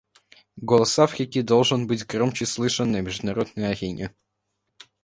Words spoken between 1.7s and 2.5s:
быть громче